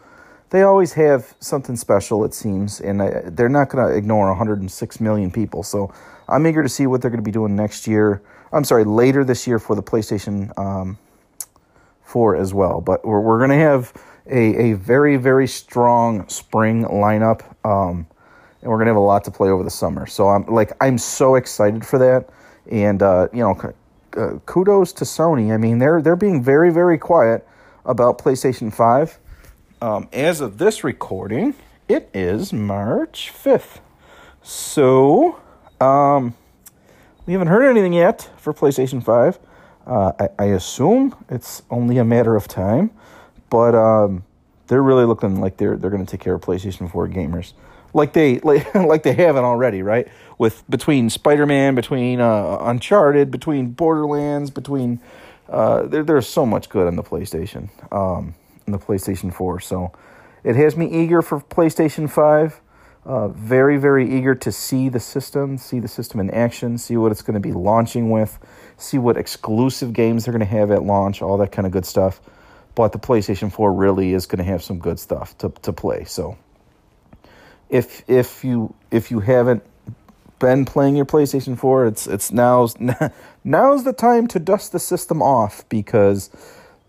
they 0.50 0.62
always 0.62 0.94
have 0.94 1.36
something 1.40 1.76
special, 1.76 2.24
it 2.24 2.34
seems, 2.34 2.80
and 2.80 3.02
I, 3.02 3.22
they're 3.26 3.50
not 3.50 3.70
going 3.70 3.86
to 3.86 3.94
ignore 3.94 4.28
106 4.28 5.02
million 5.02 5.32
people. 5.32 5.64
So 5.64 5.94
I'm 6.28 6.46
eager 6.48 6.64
to 6.64 6.70
see 6.70 6.88
what 6.88 7.02
they're 7.02 7.12
going 7.12 7.24
to 7.24 7.26
be 7.26 7.32
doing 7.32 7.56
next 7.56 7.88
year. 7.88 8.22
I'm 8.52 8.64
sorry, 8.64 8.84
later 8.84 9.24
this 9.24 9.48
year 9.48 9.60
for 9.60 9.76
the 9.76 9.84
PlayStation 9.84 10.58
um, 10.58 10.98
4 12.04 12.36
as 12.36 12.54
well. 12.54 12.82
But 12.82 13.06
we're, 13.06 13.20
we're 13.20 13.38
going 13.38 13.52
to 13.52 13.56
have 13.58 13.94
a, 14.28 14.72
a 14.72 14.74
very, 14.74 15.18
very 15.18 15.48
strong 15.48 16.28
spring 16.30 16.84
lineup, 16.86 17.44
um, 17.66 18.08
and 18.62 18.70
we're 18.70 18.78
going 18.78 18.88
to 18.88 18.92
have 18.92 18.98
a 18.98 19.00
lot 19.00 19.24
to 19.26 19.32
play 19.32 19.50
over 19.50 19.64
the 19.64 19.70
summer. 19.70 20.06
So 20.06 20.30
I'm 20.30 20.46
like, 20.46 20.72
I'm 20.82 20.98
so 20.98 21.36
excited 21.36 21.86
for 21.86 21.98
that. 22.00 22.30
And, 22.70 23.02
uh, 23.02 23.28
you 23.32 23.40
know, 23.40 23.74
uh, 24.18 24.40
kudos 24.46 24.94
to 24.94 25.06
Sony. 25.06 25.54
I 25.54 25.58
mean, 25.58 25.80
they're, 25.80 26.02
they're 26.02 26.16
being 26.16 26.44
very, 26.44 26.72
very 26.72 26.98
quiet 26.98 27.48
about 27.86 28.18
PlayStation 28.18 28.74
5 28.74 29.20
um, 29.82 30.10
as 30.12 30.42
of 30.42 30.58
this 30.58 30.84
recording, 30.84 31.54
it 31.88 32.10
is 32.14 32.52
March 32.52 33.32
5th. 33.32 33.80
So, 34.42 35.40
um, 35.82 36.36
we 37.26 37.34
haven't 37.34 37.48
heard 37.48 37.70
anything 37.70 37.94
yet 37.94 38.30
for 38.38 38.54
PlayStation 38.54 39.04
5. 39.04 39.40
Uh, 39.86 40.12
I, 40.20 40.30
I, 40.40 40.46
assume 40.48 41.16
it's 41.30 41.62
only 41.72 41.98
a 41.98 42.04
matter 42.04 42.36
of 42.36 42.48
time, 42.48 42.92
but 43.50 43.74
um, 43.74 44.26
they're 44.68 44.84
really 44.84 45.06
looking 45.06 45.40
like 45.40 45.56
they're 45.56 45.78
they're 45.78 45.90
going 45.90 46.06
to 46.06 46.12
take 46.12 46.20
care 46.20 46.34
of 46.34 46.42
PlayStation 46.42 46.92
4 46.92 47.08
gamers, 47.08 47.54
like 47.94 48.12
they 48.12 48.40
like, 48.44 48.74
like 48.76 49.04
they 49.04 49.14
haven't 49.14 49.46
already, 49.46 49.82
right? 49.82 50.08
With 50.38 50.70
between 50.70 51.10
Spider 51.10 51.46
Man, 51.46 51.74
between 51.74 52.20
uh, 52.20 52.58
Uncharted, 52.62 53.32
between 53.32 53.72
Borderlands, 53.72 54.50
between 54.50 55.00
uh, 55.50 55.84
there, 55.84 56.04
there's 56.04 56.28
so 56.28 56.46
much 56.46 56.68
good 56.68 56.88
on 56.88 56.98
the 56.98 57.04
PlayStation. 57.04 57.70
Um, 57.94 58.36
the 58.72 58.78
PlayStation 58.78 59.34
4. 59.34 59.60
So 59.60 59.92
it 60.44 60.56
has 60.56 60.76
me 60.76 60.88
eager 60.88 61.22
for 61.22 61.40
PlayStation 61.40 62.10
5. 62.10 62.62
Uh, 63.08 63.30
very, 63.30 63.78
very 63.78 64.18
eager 64.18 64.36
to 64.36 64.52
see 64.52 64.90
the 64.90 65.00
system, 65.00 65.58
see 65.58 65.80
the 65.80 65.88
system 65.88 66.20
in 66.20 66.30
action, 66.32 66.78
see 66.78 66.98
what 66.98 67.10
it's 67.10 67.22
going 67.22 67.36
to 67.36 67.40
be 67.40 67.54
launching 67.54 68.10
with, 68.10 68.38
see 68.76 68.98
what 68.98 69.16
exclusive 69.16 69.94
games 69.94 70.26
they're 70.26 70.34
going 70.34 70.42
to 70.42 70.46
have 70.46 70.72
at 70.72 70.84
launch, 70.84 71.22
all 71.22 71.38
that 71.38 71.50
kind 71.54 71.66
of 71.66 71.72
good 71.72 71.86
stuff. 71.86 72.20
But 72.76 72.92
the 72.92 73.00
PlayStation 73.00 73.50
4 73.50 73.72
really 73.72 74.14
is 74.14 74.26
going 74.26 74.40
to 74.40 74.52
have 74.52 74.62
some 74.62 74.80
good 74.80 75.00
stuff 75.00 75.38
to, 75.38 75.54
to 75.62 75.72
play. 75.72 76.04
So 76.04 76.38
if 77.70 78.04
if 78.10 78.44
you 78.44 78.74
if 78.92 79.10
you 79.10 79.22
haven't 79.22 79.64
been 80.40 80.66
playing 80.66 80.98
your 80.98 81.06
PlayStation 81.06 81.58
4, 81.58 81.88
it's 81.88 82.08
it's 82.08 82.32
now's 82.32 82.76
now's 83.44 83.84
the 83.86 83.94
time 83.94 84.28
to 84.28 84.40
dust 84.40 84.74
the 84.74 84.80
system 84.80 85.22
off 85.22 85.68
because 85.70 86.30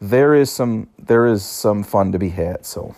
there 0.01 0.35
is 0.35 0.51
some 0.51 0.89
there 0.99 1.27
is 1.27 1.45
some 1.45 1.83
fun 1.83 2.13
to 2.13 2.19
be 2.19 2.31
had. 2.31 2.67
So, 2.67 2.95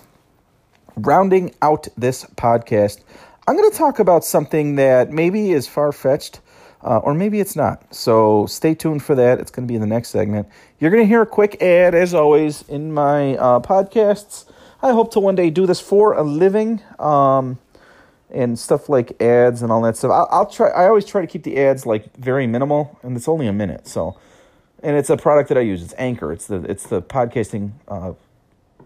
rounding 1.02 1.54
out 1.62 1.88
this 1.96 2.24
podcast, 2.36 3.00
I'm 3.46 3.56
going 3.56 3.70
to 3.70 3.76
talk 3.76 3.98
about 3.98 4.24
something 4.24 4.76
that 4.76 5.10
maybe 5.10 5.52
is 5.52 5.66
far 5.66 5.92
fetched. 5.92 6.40
Uh, 6.82 6.96
or 6.98 7.12
maybe 7.12 7.40
it's 7.40 7.54
not. 7.54 7.94
So 7.94 8.46
stay 8.46 8.74
tuned 8.74 9.02
for 9.02 9.14
that. 9.14 9.38
It's 9.38 9.50
going 9.50 9.66
to 9.66 9.70
be 9.70 9.74
in 9.74 9.82
the 9.82 9.86
next 9.86 10.08
segment. 10.08 10.48
You're 10.78 10.90
going 10.90 11.02
to 11.02 11.06
hear 11.06 11.20
a 11.20 11.26
quick 11.26 11.60
ad, 11.60 11.94
as 11.94 12.14
always, 12.14 12.62
in 12.70 12.94
my 12.94 13.36
uh, 13.36 13.60
podcasts. 13.60 14.46
I 14.80 14.92
hope 14.92 15.12
to 15.12 15.20
one 15.20 15.34
day 15.34 15.50
do 15.50 15.66
this 15.66 15.78
for 15.78 16.14
a 16.14 16.22
living. 16.22 16.80
Um, 16.98 17.58
and 18.32 18.58
stuff 18.58 18.88
like 18.88 19.20
ads 19.20 19.62
and 19.62 19.72
all 19.72 19.82
that 19.82 19.96
stuff. 19.96 20.12
I'll, 20.12 20.28
I'll, 20.30 20.46
try. 20.46 20.68
I 20.68 20.86
always 20.86 21.04
try 21.04 21.20
to 21.20 21.26
keep 21.26 21.42
the 21.42 21.58
ads 21.58 21.84
like 21.86 22.14
very 22.16 22.46
minimal, 22.46 22.98
and 23.02 23.16
it's 23.16 23.28
only 23.28 23.46
a 23.46 23.52
minute. 23.52 23.86
So, 23.86 24.16
and 24.82 24.96
it's 24.96 25.10
a 25.10 25.16
product 25.16 25.48
that 25.48 25.58
I 25.58 25.62
use. 25.62 25.82
It's 25.82 25.94
Anchor. 25.98 26.32
It's 26.32 26.46
the 26.46 26.62
it's 26.62 26.86
the 26.86 27.02
podcasting 27.02 27.72
uh, 27.88 28.12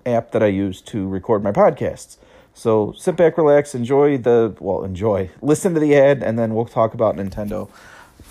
app 0.06 0.32
that 0.32 0.42
I 0.42 0.46
use 0.46 0.80
to 0.82 1.08
record 1.08 1.42
my 1.42 1.52
podcasts. 1.52 2.18
So 2.52 2.92
sit 2.92 3.16
back, 3.16 3.36
relax, 3.36 3.74
enjoy 3.74 4.18
the 4.18 4.56
well, 4.60 4.84
enjoy. 4.84 5.30
Listen 5.42 5.74
to 5.74 5.80
the 5.80 5.96
ad, 5.96 6.22
and 6.22 6.38
then 6.38 6.54
we'll 6.54 6.66
talk 6.66 6.94
about 6.94 7.16
Nintendo 7.16 7.68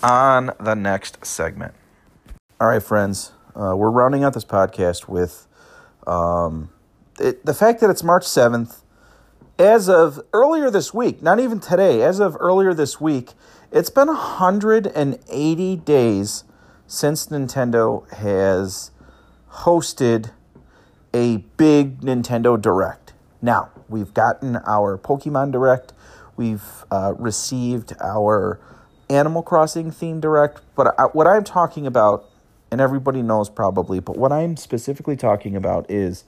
on 0.02 0.52
the 0.58 0.74
next 0.74 1.24
segment. 1.24 1.74
All 2.60 2.68
right, 2.68 2.82
friends, 2.82 3.32
uh, 3.54 3.74
we're 3.76 3.90
rounding 3.90 4.24
out 4.24 4.34
this 4.34 4.44
podcast 4.44 5.08
with 5.08 5.46
um, 6.06 6.70
it, 7.18 7.44
the 7.44 7.54
fact 7.54 7.80
that 7.80 7.90
it's 7.90 8.02
March 8.02 8.24
seventh 8.24 8.82
as 9.58 9.88
of 9.88 10.20
earlier 10.32 10.70
this 10.70 10.92
week, 10.92 11.22
not 11.22 11.38
even 11.38 11.60
today, 11.60 12.02
as 12.02 12.18
of 12.18 12.36
earlier 12.40 12.74
this 12.74 13.00
week, 13.00 13.32
it's 13.70 13.90
been 13.90 14.08
180 14.08 15.76
days 15.76 16.44
since 16.86 17.26
Nintendo 17.26 18.10
has 18.14 18.90
hosted 19.50 20.30
a 21.14 21.38
big 21.56 22.00
Nintendo 22.00 22.60
Direct. 22.60 23.12
Now, 23.40 23.70
we've 23.88 24.12
gotten 24.12 24.56
our 24.66 24.98
Pokemon 24.98 25.52
Direct, 25.52 25.92
we've 26.36 26.84
uh, 26.90 27.14
received 27.16 27.94
our 28.00 28.60
Animal 29.08 29.42
Crossing 29.42 29.90
theme 29.90 30.20
Direct, 30.20 30.60
but 30.74 30.94
I, 30.98 31.04
what 31.04 31.26
I'm 31.26 31.44
talking 31.44 31.86
about, 31.86 32.24
and 32.70 32.80
everybody 32.80 33.22
knows 33.22 33.48
probably, 33.48 34.00
but 34.00 34.18
what 34.18 34.32
I'm 34.32 34.56
specifically 34.56 35.16
talking 35.16 35.54
about 35.54 35.88
is 35.90 36.24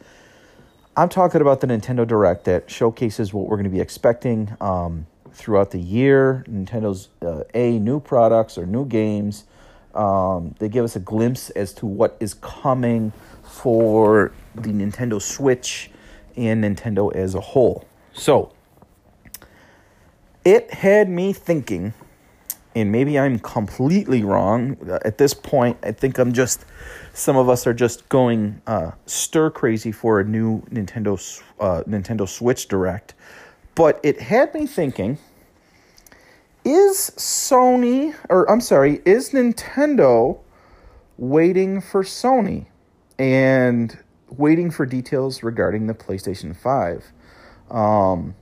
I'm 0.97 1.09
talking 1.09 1.41
about 1.41 1.61
the 1.61 1.67
Nintendo 1.67 2.07
Direct 2.07 2.45
that 2.45 2.71
showcases 2.71 3.35
what 3.35 3.47
we're 3.49 3.57
going 3.57 3.65
to 3.65 3.71
be 3.71 3.81
expecting 3.81 4.57
um, 4.61 5.07
throughout 5.33 5.73
the 5.73 5.81
year. 5.81 6.45
Nintendo's 6.49 7.09
uh, 7.23 7.43
a 7.55 7.79
new 7.79 7.99
products 7.99 8.57
or 8.57 8.67
new 8.67 8.87
games. 8.87 9.45
Um, 9.95 10.55
they 10.59 10.69
give 10.69 10.85
us 10.85 10.95
a 10.95 11.01
glimpse 11.01 11.51
as 11.51 11.73
to 11.75 11.87
what 11.87 12.17
is 12.21 12.35
coming 12.35 13.13
for 13.57 14.33
the 14.55 14.69
Nintendo 14.69 15.21
Switch 15.21 15.91
and 16.37 16.63
Nintendo 16.63 17.15
as 17.15 17.35
a 17.35 17.41
whole. 17.41 17.87
So, 18.13 18.53
it 20.45 20.71
had 20.73 21.09
me 21.09 21.33
thinking, 21.33 21.95
and 22.75 22.93
maybe 22.93 23.19
I'm 23.19 23.39
completely 23.39 24.23
wrong. 24.23 24.77
At 25.05 25.17
this 25.17 25.33
point, 25.33 25.79
I 25.83 25.93
think 25.93 26.19
I'm 26.19 26.35
just 26.35 26.67
some 27.15 27.37
of 27.39 27.49
us 27.49 27.67
are 27.67 27.73
just 27.73 28.07
going 28.11 28.61
uh, 28.67 28.91
stir 29.07 29.51
crazy 29.51 29.91
for 29.91 30.21
a 30.21 30.25
new 30.25 30.61
Nintendo 30.67 31.43
uh, 31.59 31.83
Nintendo 31.89 32.29
Switch 32.29 32.69
Direct. 32.69 33.15
But 33.75 33.99
it 34.03 34.21
had 34.21 34.53
me 34.53 34.67
thinking: 34.67 35.19
Is 36.63 37.11
Sony, 37.17 38.15
or 38.29 38.49
I'm 38.51 38.61
sorry, 38.61 39.01
is 39.07 39.31
Nintendo 39.31 40.39
waiting 41.17 41.81
for 41.81 42.03
Sony 42.03 42.67
and 43.19 43.99
waiting 44.29 44.71
for 44.71 44.87
details 44.87 45.43
regarding 45.43 45.87
the 45.87 45.95
PlayStation 45.95 46.57
Five? 46.57 47.13
Um, 47.71 48.35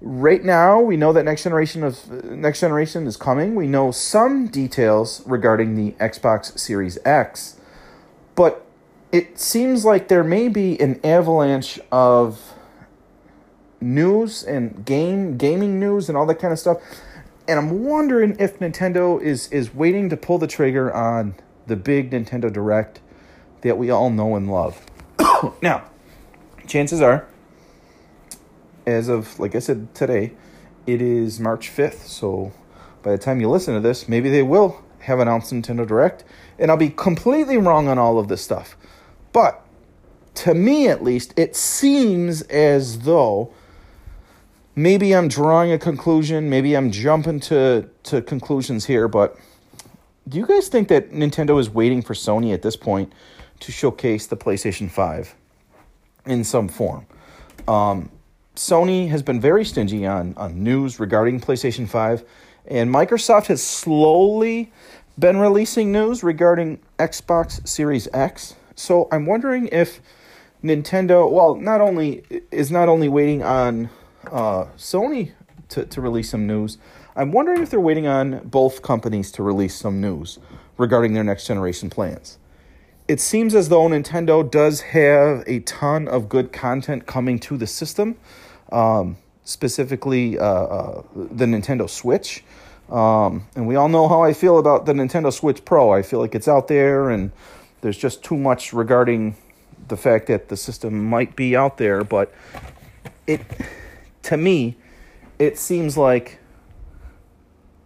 right 0.00 0.42
now 0.44 0.80
we 0.80 0.96
know 0.96 1.12
that 1.12 1.24
next 1.24 1.42
generation 1.42 1.82
of 1.82 2.24
next 2.24 2.60
generation 2.60 3.06
is 3.06 3.18
coming 3.18 3.54
we 3.54 3.66
know 3.66 3.90
some 3.90 4.46
details 4.46 5.22
regarding 5.26 5.74
the 5.74 5.92
xbox 6.00 6.58
series 6.58 6.98
x 7.04 7.60
but 8.34 8.64
it 9.12 9.38
seems 9.38 9.84
like 9.84 10.08
there 10.08 10.24
may 10.24 10.48
be 10.48 10.80
an 10.80 11.00
avalanche 11.04 11.78
of 11.90 12.54
news 13.80 14.42
and 14.42 14.84
game 14.84 15.36
gaming 15.36 15.80
news 15.80 16.08
and 16.08 16.16
all 16.16 16.26
that 16.26 16.38
kind 16.38 16.52
of 16.52 16.58
stuff. 16.58 16.78
And 17.48 17.58
I'm 17.58 17.84
wondering 17.84 18.36
if 18.38 18.58
Nintendo 18.58 19.20
is 19.20 19.48
is 19.48 19.74
waiting 19.74 20.08
to 20.10 20.16
pull 20.16 20.38
the 20.38 20.46
trigger 20.46 20.92
on 20.94 21.34
the 21.66 21.76
big 21.76 22.10
Nintendo 22.10 22.52
Direct 22.52 23.00
that 23.62 23.76
we 23.78 23.90
all 23.90 24.10
know 24.10 24.36
and 24.36 24.50
love. 24.50 24.84
now, 25.62 25.84
chances 26.66 27.00
are 27.00 27.26
as 28.86 29.08
of 29.08 29.38
like 29.38 29.54
I 29.54 29.58
said 29.58 29.94
today, 29.94 30.32
it 30.86 31.00
is 31.00 31.40
March 31.40 31.70
5th, 31.70 32.06
so 32.06 32.52
by 33.02 33.12
the 33.12 33.18
time 33.18 33.40
you 33.40 33.48
listen 33.48 33.74
to 33.74 33.80
this, 33.80 34.08
maybe 34.08 34.28
they 34.28 34.42
will 34.42 34.82
have 35.00 35.18
announced 35.18 35.52
Nintendo 35.52 35.86
Direct 35.86 36.24
and 36.58 36.70
I'll 36.70 36.76
be 36.76 36.90
completely 36.90 37.56
wrong 37.56 37.88
on 37.88 37.98
all 37.98 38.18
of 38.18 38.28
this 38.28 38.42
stuff. 38.42 38.76
But 39.32 39.64
to 40.34 40.54
me, 40.54 40.88
at 40.88 41.02
least, 41.02 41.32
it 41.38 41.56
seems 41.56 42.42
as 42.42 43.00
though 43.00 43.52
maybe 44.74 45.14
I'm 45.14 45.28
drawing 45.28 45.72
a 45.72 45.78
conclusion, 45.78 46.50
maybe 46.50 46.76
I'm 46.76 46.90
jumping 46.90 47.40
to, 47.40 47.88
to 48.04 48.22
conclusions 48.22 48.86
here, 48.86 49.08
but 49.08 49.36
do 50.28 50.38
you 50.38 50.46
guys 50.46 50.68
think 50.68 50.88
that 50.88 51.10
Nintendo 51.10 51.58
is 51.58 51.70
waiting 51.70 52.02
for 52.02 52.14
Sony 52.14 52.52
at 52.52 52.62
this 52.62 52.76
point 52.76 53.12
to 53.60 53.72
showcase 53.72 54.26
the 54.26 54.36
PlayStation 54.36 54.90
5 54.90 55.34
in 56.26 56.44
some 56.44 56.68
form? 56.68 57.06
Um, 57.68 58.10
Sony 58.56 59.08
has 59.08 59.22
been 59.22 59.40
very 59.40 59.64
stingy 59.64 60.06
on, 60.06 60.34
on 60.36 60.62
news 60.62 61.00
regarding 61.00 61.40
PlayStation 61.40 61.88
5, 61.88 62.24
and 62.66 62.92
Microsoft 62.92 63.46
has 63.46 63.62
slowly 63.62 64.72
been 65.18 65.38
releasing 65.38 65.92
news 65.92 66.22
regarding 66.22 66.78
Xbox 66.98 67.66
Series 67.66 68.08
X. 68.12 68.56
So 68.74 69.08
I'm 69.12 69.26
wondering 69.26 69.68
if 69.68 70.00
Nintendo, 70.62 71.30
well, 71.30 71.54
not 71.54 71.80
only 71.80 72.22
is 72.50 72.70
not 72.70 72.88
only 72.88 73.08
waiting 73.08 73.42
on 73.42 73.88
uh, 74.26 74.66
Sony 74.76 75.32
to, 75.70 75.86
to 75.86 76.00
release 76.00 76.30
some 76.30 76.46
news, 76.46 76.78
I'm 77.16 77.32
wondering 77.32 77.62
if 77.62 77.70
they're 77.70 77.80
waiting 77.80 78.06
on 78.06 78.40
both 78.44 78.82
companies 78.82 79.32
to 79.32 79.42
release 79.42 79.74
some 79.74 80.00
news 80.00 80.38
regarding 80.76 81.12
their 81.12 81.24
next 81.24 81.46
generation 81.46 81.90
plans. 81.90 82.38
It 83.10 83.18
seems 83.18 83.56
as 83.56 83.70
though 83.70 83.88
Nintendo 83.88 84.48
does 84.48 84.82
have 84.82 85.42
a 85.48 85.58
ton 85.58 86.06
of 86.06 86.28
good 86.28 86.52
content 86.52 87.08
coming 87.08 87.40
to 87.40 87.56
the 87.56 87.66
system, 87.66 88.14
um, 88.70 89.16
specifically 89.42 90.38
uh, 90.38 90.44
uh, 90.44 91.02
the 91.12 91.44
Nintendo 91.44 91.90
Switch. 91.90 92.44
Um, 92.88 93.48
and 93.56 93.66
we 93.66 93.74
all 93.74 93.88
know 93.88 94.06
how 94.06 94.22
I 94.22 94.32
feel 94.32 94.60
about 94.60 94.86
the 94.86 94.92
Nintendo 94.92 95.32
Switch 95.32 95.64
Pro. 95.64 95.92
I 95.92 96.02
feel 96.02 96.20
like 96.20 96.36
it's 96.36 96.46
out 96.46 96.68
there, 96.68 97.10
and 97.10 97.32
there's 97.80 97.98
just 97.98 98.22
too 98.22 98.36
much 98.36 98.72
regarding 98.72 99.34
the 99.88 99.96
fact 99.96 100.28
that 100.28 100.48
the 100.48 100.56
system 100.56 101.04
might 101.04 101.34
be 101.34 101.56
out 101.56 101.78
there. 101.78 102.04
But 102.04 102.32
it, 103.26 103.40
to 104.22 104.36
me, 104.36 104.76
it 105.36 105.58
seems 105.58 105.98
like 105.98 106.38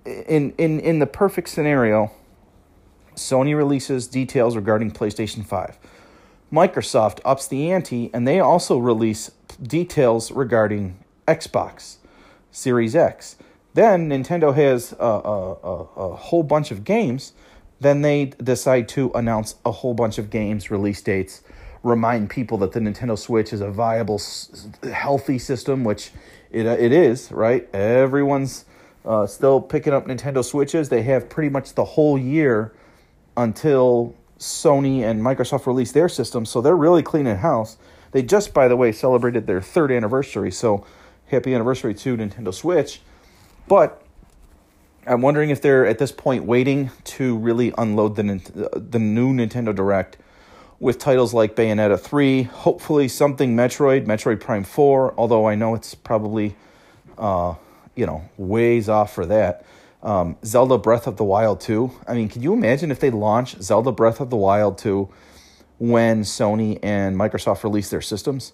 in 0.04 0.52
in 0.58 0.80
in 0.80 0.98
the 0.98 1.06
perfect 1.06 1.48
scenario, 1.48 2.12
Sony 3.16 3.56
releases 3.56 4.06
details 4.06 4.56
regarding 4.56 4.90
PlayStation 4.90 5.44
Five. 5.44 5.78
Microsoft 6.52 7.20
ups 7.24 7.48
the 7.48 7.72
ante, 7.72 8.10
and 8.14 8.28
they 8.28 8.38
also 8.38 8.78
release 8.78 9.30
details 9.62 10.30
regarding 10.30 10.98
Xbox 11.26 11.96
Series 12.52 12.94
X. 12.94 13.36
Then 13.74 14.08
Nintendo 14.08 14.54
has 14.54 14.92
a, 14.92 15.04
a, 15.04 15.52
a, 15.52 15.88
a, 15.96 16.16
whole 16.16 16.44
bunch 16.44 16.70
of 16.70 16.84
games. 16.84 17.32
Then 17.80 18.02
they 18.02 18.26
decide 18.26 18.88
to 18.90 19.10
announce 19.14 19.56
a 19.64 19.72
whole 19.72 19.94
bunch 19.94 20.18
of 20.18 20.30
games, 20.30 20.70
release 20.70 21.02
dates, 21.02 21.42
remind 21.82 22.30
people 22.30 22.56
that 22.58 22.70
the 22.70 22.78
Nintendo 22.78 23.18
Switch 23.18 23.52
is 23.52 23.60
a 23.60 23.70
viable, 23.70 24.20
healthy 24.92 25.38
system, 25.38 25.82
which 25.82 26.12
it, 26.52 26.66
it 26.66 26.92
is, 26.92 27.32
right? 27.32 27.68
Everyone's 27.74 28.64
uh, 29.04 29.26
still 29.26 29.60
picking 29.60 29.92
up 29.92 30.06
Nintendo 30.06 30.44
Switches. 30.44 30.88
They 30.88 31.02
have 31.02 31.28
pretty 31.28 31.48
much 31.50 31.74
the 31.74 31.84
whole 31.84 32.16
year 32.16 32.72
until 33.36 34.14
Sony 34.38 35.02
and 35.02 35.20
Microsoft 35.22 35.66
release 35.66 35.92
their 35.92 36.08
systems, 36.08 36.50
so 36.50 36.60
they're 36.60 36.76
really 36.76 37.02
cleaning 37.02 37.36
house. 37.36 37.76
They 38.12 38.22
just, 38.22 38.54
by 38.54 38.68
the 38.68 38.76
way, 38.76 38.92
celebrated 38.92 39.46
their 39.46 39.60
third 39.60 39.90
anniversary, 39.90 40.50
so 40.50 40.86
happy 41.26 41.54
anniversary 41.54 41.94
to 41.94 42.16
Nintendo 42.16 42.52
Switch. 42.52 43.00
But 43.66 44.02
I'm 45.06 45.20
wondering 45.20 45.50
if 45.50 45.60
they're 45.60 45.86
at 45.86 45.98
this 45.98 46.12
point 46.12 46.44
waiting 46.44 46.90
to 47.04 47.36
really 47.36 47.72
unload 47.76 48.16
the 48.16 48.22
the 48.74 48.98
new 48.98 49.32
Nintendo 49.32 49.74
Direct 49.74 50.16
with 50.80 50.98
titles 50.98 51.32
like 51.32 51.56
Bayonetta 51.56 51.98
3, 51.98 52.42
hopefully 52.42 53.08
something 53.08 53.56
Metroid, 53.56 54.06
Metroid 54.06 54.40
Prime 54.40 54.64
4, 54.64 55.14
although 55.16 55.46
I 55.48 55.54
know 55.54 55.74
it's 55.74 55.94
probably 55.94 56.56
uh, 57.16 57.54
you 57.94 58.06
know, 58.06 58.28
ways 58.36 58.88
off 58.88 59.14
for 59.14 59.26
that. 59.26 59.64
Um, 60.04 60.36
Zelda 60.44 60.76
Breath 60.76 61.06
of 61.06 61.16
the 61.16 61.24
Wild 61.24 61.60
2. 61.62 61.90
I 62.06 62.14
mean, 62.14 62.28
can 62.28 62.42
you 62.42 62.52
imagine 62.52 62.90
if 62.90 63.00
they 63.00 63.10
launch 63.10 63.56
Zelda 63.62 63.90
Breath 63.90 64.20
of 64.20 64.28
the 64.28 64.36
Wild 64.36 64.76
2 64.76 65.08
when 65.78 66.22
Sony 66.22 66.78
and 66.82 67.16
Microsoft 67.16 67.64
release 67.64 67.88
their 67.88 68.02
systems? 68.02 68.52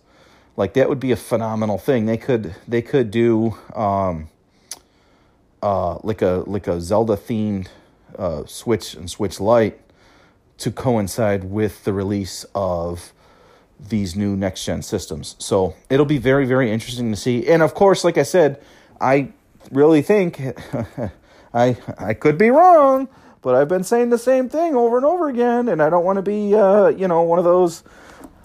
Like 0.56 0.74
that 0.74 0.88
would 0.88 1.00
be 1.00 1.10
a 1.10 1.16
phenomenal 1.16 1.78
thing. 1.78 2.06
They 2.06 2.16
could 2.16 2.54
they 2.68 2.82
could 2.82 3.10
do 3.10 3.56
um, 3.74 4.28
uh, 5.62 5.98
like 6.02 6.22
a 6.22 6.44
like 6.46 6.66
a 6.66 6.80
Zelda 6.80 7.16
themed 7.16 7.68
uh, 8.18 8.44
Switch 8.46 8.94
and 8.94 9.10
Switch 9.10 9.40
Lite 9.40 9.80
to 10.58 10.70
coincide 10.70 11.44
with 11.44 11.84
the 11.84 11.92
release 11.92 12.44
of 12.54 13.12
these 13.78 14.14
new 14.14 14.36
next 14.36 14.64
gen 14.64 14.82
systems. 14.82 15.34
So 15.38 15.74
it'll 15.88 16.04
be 16.04 16.18
very 16.18 16.46
very 16.46 16.70
interesting 16.70 17.10
to 17.10 17.16
see. 17.16 17.48
And 17.48 17.62
of 17.62 17.74
course, 17.74 18.04
like 18.04 18.18
I 18.18 18.24
said, 18.24 18.62
I 19.00 19.32
really 19.70 20.02
think 20.02 20.40
I 21.52 21.76
I 21.98 22.14
could 22.14 22.38
be 22.38 22.50
wrong, 22.50 23.08
but 23.42 23.54
I've 23.54 23.68
been 23.68 23.84
saying 23.84 24.10
the 24.10 24.18
same 24.18 24.48
thing 24.48 24.74
over 24.74 24.96
and 24.96 25.06
over 25.06 25.28
again, 25.28 25.68
and 25.68 25.82
I 25.82 25.90
don't 25.90 26.04
want 26.04 26.16
to 26.16 26.22
be 26.22 26.54
uh, 26.54 26.88
you 26.88 27.08
know 27.08 27.22
one 27.22 27.38
of 27.38 27.44
those 27.44 27.82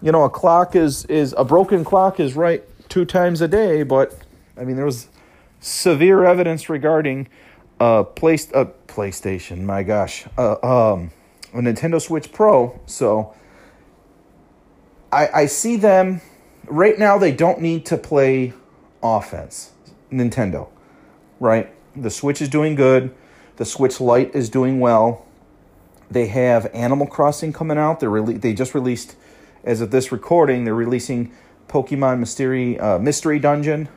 you 0.01 0.11
know 0.11 0.23
a 0.23 0.29
clock 0.29 0.75
is 0.75 1.05
is 1.05 1.33
a 1.37 1.45
broken 1.45 1.83
clock 1.83 2.19
is 2.19 2.35
right 2.35 2.63
two 2.89 3.05
times 3.05 3.41
a 3.41 3.47
day, 3.47 3.83
but 3.83 4.17
I 4.57 4.63
mean 4.63 4.75
there 4.75 4.85
was 4.85 5.07
severe 5.59 6.23
evidence 6.23 6.69
regarding 6.69 7.27
uh 7.79 8.03
place 8.03 8.51
uh, 8.53 8.65
PlayStation, 8.87 9.61
my 9.63 9.83
gosh, 9.83 10.25
uh, 10.37 10.53
um, 10.63 11.11
a 11.53 11.57
Nintendo 11.57 12.01
Switch 12.01 12.31
Pro. 12.31 12.79
So 12.85 13.35
I 15.11 15.29
I 15.33 15.45
see 15.45 15.75
them 15.75 16.21
right 16.67 16.97
now. 16.97 17.17
They 17.17 17.31
don't 17.31 17.61
need 17.61 17.85
to 17.87 17.97
play 17.97 18.53
offense. 19.03 19.71
Nintendo, 20.11 20.69
right? 21.39 21.74
The 21.95 22.09
Switch 22.09 22.41
is 22.41 22.49
doing 22.49 22.75
good. 22.75 23.13
The 23.55 23.65
Switch 23.65 24.01
Lite 24.01 24.35
is 24.35 24.49
doing 24.49 24.79
well. 24.79 25.25
They 26.11 26.27
have 26.27 26.69
Animal 26.73 27.07
Crossing 27.07 27.53
coming 27.53 27.77
out. 27.77 27.99
They're 27.99 28.21
they 28.21 28.53
just 28.53 28.75
released, 28.75 29.15
as 29.63 29.81
of 29.81 29.91
this 29.91 30.11
recording, 30.11 30.65
they're 30.65 30.75
releasing 30.75 31.31
Pokemon 31.67 32.19
Mystery 32.19 32.77
uh, 32.79 32.99
Mystery 32.99 33.39
Dungeon. 33.39 33.87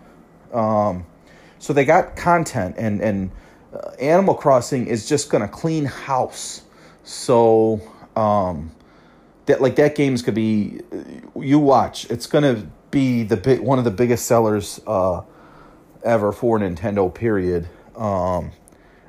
Um, 0.53 1.07
so 1.59 1.73
they 1.73 1.85
got 1.85 2.15
content, 2.17 2.77
and 2.79 3.01
and 3.01 3.31
uh, 3.75 3.91
Animal 4.01 4.35
Crossing 4.35 4.87
is 4.87 5.09
just 5.09 5.29
gonna 5.29 5.49
clean 5.49 5.85
house. 5.85 6.63
So 7.03 7.81
um, 8.15 8.71
that 9.47 9.61
like 9.61 9.75
that 9.77 9.97
game's 9.97 10.23
gonna 10.23 10.37
be, 10.37 10.81
you 11.37 11.59
watch. 11.59 12.09
It's 12.11 12.27
gonna 12.27 12.69
be 12.91 13.25
the 13.25 13.37
big 13.37 13.61
one 13.61 13.79
of 13.79 13.85
the 13.85 13.91
biggest 13.91 14.27
sellers 14.27 14.81
uh, 14.87 15.23
ever 16.05 16.31
for 16.31 16.61
Nintendo. 16.61 17.13
Period 17.13 17.69
um, 17.99 18.53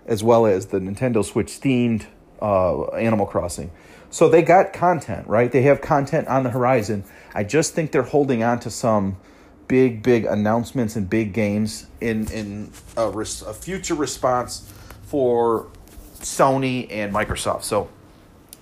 as 0.05 0.23
well 0.23 0.45
as 0.45 0.67
the 0.67 0.79
Nintendo 0.79 1.23
Switch 1.23 1.47
themed 1.61 2.05
uh, 2.41 2.85
Animal 2.87 3.25
Crossing. 3.25 3.71
So 4.09 4.27
they 4.27 4.41
got 4.41 4.73
content, 4.73 5.27
right? 5.27 5.51
They 5.51 5.61
have 5.61 5.81
content 5.81 6.27
on 6.27 6.43
the 6.43 6.49
horizon. 6.49 7.03
I 7.33 7.43
just 7.43 7.75
think 7.75 7.91
they're 7.91 8.01
holding 8.01 8.41
on 8.41 8.59
to 8.61 8.71
some 8.71 9.17
big, 9.67 10.01
big 10.01 10.25
announcements 10.25 10.95
and 10.95 11.07
big 11.07 11.31
games 11.31 11.85
in 12.01 12.29
in 12.31 12.71
a, 12.97 13.09
res- 13.09 13.43
a 13.43 13.53
future 13.53 13.93
response 13.93 14.71
for 15.03 15.67
Sony 16.15 16.87
and 16.89 17.13
Microsoft. 17.13 17.63
So 17.63 17.89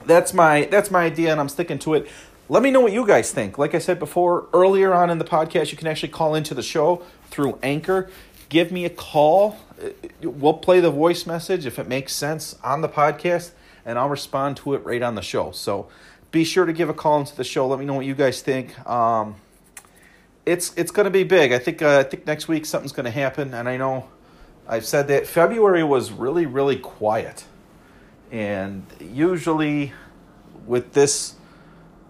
that's 0.06 0.34
my 0.34 0.66
that's 0.66 0.92
my 0.92 1.06
idea, 1.06 1.32
and 1.32 1.40
I'm 1.40 1.50
sticking 1.50 1.80
to 1.80 1.94
it. 1.94 2.10
Let 2.50 2.62
me 2.62 2.72
know 2.72 2.82
what 2.82 2.92
you 2.92 3.06
guys 3.08 3.32
think. 3.32 3.58
Like 3.58 3.74
I 3.74 3.80
said 3.80 4.00
before, 4.00 4.48
earlier 4.54 4.94
on 4.94 5.10
in 5.10 5.18
the 5.18 5.26
podcast, 5.26 5.72
you 5.72 5.78
can 5.78 5.88
actually 5.88 6.10
call 6.10 6.36
into 6.36 6.54
the 6.54 6.64
show 6.64 7.04
through 7.30 7.58
Anchor 7.64 8.10
give 8.50 8.72
me 8.72 8.86
a 8.86 8.90
call. 8.90 9.58
We'll 10.22 10.56
play 10.56 10.80
the 10.80 10.92
voice 10.92 11.26
message 11.26 11.66
if 11.66 11.78
it 11.78 11.88
makes 11.88 12.14
sense 12.14 12.58
on 12.64 12.82
the 12.82 12.90
podcast, 12.90 13.52
and 13.86 14.00
I'll 14.00 14.10
respond 14.10 14.58
to 14.58 14.74
it 14.74 14.84
right 14.84 15.02
on 15.04 15.16
the 15.16 15.22
show. 15.22 15.52
So 15.52 15.88
be 16.32 16.44
sure 16.44 16.66
to 16.66 16.74
give 16.74 16.90
a 16.90 16.94
call 16.94 17.20
into 17.20 17.36
the 17.36 17.44
show. 17.44 17.68
Let 17.68 17.80
me 17.80 17.86
know 17.86 17.94
what 17.94 18.06
you 18.06 18.16
guys 18.16 18.42
think. 18.42 18.78
Um, 18.88 19.36
it's 20.46 20.74
it's 20.76 20.92
going 20.92 21.06
to 21.06 21.12
be 21.12 21.24
big. 21.24 21.52
I 21.52 21.60
think 21.60 21.82
uh, 21.82 22.00
I 22.00 22.04
think 22.04 22.26
next 22.26 22.48
week 22.48 22.66
something's 22.66 22.94
going 22.94 23.06
to 23.06 23.12
happen, 23.12 23.54
and 23.54 23.68
I 23.68 23.78
know 23.78 24.08
I've 24.68 24.86
said 24.86 25.08
that 25.10 25.28
February 25.28 25.84
was 25.84 26.12
really 26.12 26.46
really 26.46 26.78
quiet, 26.78 27.46
and 28.32 28.86
usually 29.00 29.94
with 30.66 30.94
this 30.94 31.36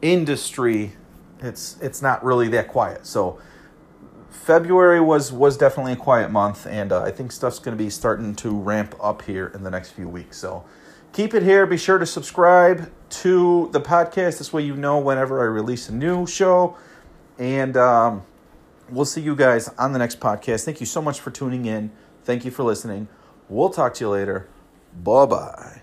industry, 0.02 0.94
it's 1.42 1.78
it's 1.82 2.02
not 2.02 2.24
really 2.24 2.48
that 2.50 2.68
quiet. 2.68 3.06
So 3.06 3.40
February 4.38 5.02
was 5.02 5.32
was 5.32 5.58
definitely 5.58 5.94
a 5.94 5.98
quiet 5.98 6.32
month, 6.32 6.66
and 6.66 6.92
uh, 6.92 7.04
I 7.04 7.12
think 7.12 7.32
stuff's 7.32 7.60
going 7.60 7.78
to 7.78 7.84
be 7.84 7.90
starting 7.90 8.36
to 8.36 8.52
ramp 8.52 8.96
up 9.02 9.24
here 9.24 9.52
in 9.54 9.64
the 9.64 9.72
next 9.72 9.92
few 9.92 10.08
weeks. 10.08 10.38
So 10.38 10.64
keep 11.12 11.34
it 11.34 11.44
here. 11.44 11.66
Be 11.66 11.78
sure 11.78 11.98
to 11.98 12.06
subscribe 12.06 12.92
to 13.10 13.70
the 13.74 13.82
podcast. 13.82 14.38
This 14.38 14.54
way, 14.54 14.64
you 14.64 14.76
know 14.76 15.00
whenever 15.00 15.42
I 15.42 15.46
release 15.46 15.90
a 15.90 15.94
new 15.94 16.26
show. 16.26 16.78
And 17.38 17.76
um, 17.78 18.24
we'll 18.90 19.06
see 19.06 19.22
you 19.22 19.36
guys 19.36 19.68
on 19.78 19.94
the 19.94 20.00
next 20.00 20.20
podcast. 20.20 20.64
Thank 20.64 20.80
you 20.80 20.86
so 20.86 21.02
much 21.02 21.20
for 21.20 21.32
tuning 21.32 21.66
in. 21.66 21.92
Thank 22.24 22.46
you 22.46 22.52
for 22.52 22.64
listening. 22.64 23.08
We'll 23.50 23.70
talk 23.70 23.94
to 23.96 24.06
you 24.06 24.10
later. 24.10 24.48
Bye 25.04 25.26
bye. 25.26 25.82